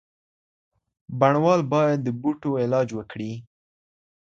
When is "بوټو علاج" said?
2.21-2.87